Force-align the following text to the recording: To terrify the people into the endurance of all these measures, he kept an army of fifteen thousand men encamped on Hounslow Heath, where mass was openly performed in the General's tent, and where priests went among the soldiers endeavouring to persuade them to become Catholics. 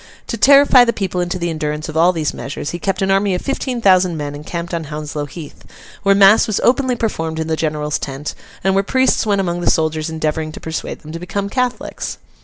To 0.29 0.35
terrify 0.35 0.83
the 0.83 0.93
people 0.93 1.21
into 1.21 1.37
the 1.37 1.51
endurance 1.51 1.87
of 1.87 1.95
all 1.95 2.11
these 2.11 2.33
measures, 2.33 2.71
he 2.71 2.79
kept 2.79 3.03
an 3.03 3.11
army 3.11 3.35
of 3.35 3.41
fifteen 3.43 3.81
thousand 3.81 4.17
men 4.17 4.33
encamped 4.33 4.73
on 4.73 4.85
Hounslow 4.85 5.27
Heath, 5.27 5.63
where 6.01 6.15
mass 6.15 6.47
was 6.47 6.59
openly 6.63 6.95
performed 6.95 7.39
in 7.39 7.45
the 7.45 7.55
General's 7.55 7.99
tent, 7.99 8.33
and 8.63 8.73
where 8.73 8.83
priests 8.83 9.27
went 9.27 9.41
among 9.41 9.61
the 9.61 9.69
soldiers 9.69 10.09
endeavouring 10.09 10.51
to 10.53 10.59
persuade 10.59 11.01
them 11.01 11.11
to 11.11 11.19
become 11.19 11.49
Catholics. 11.49 12.17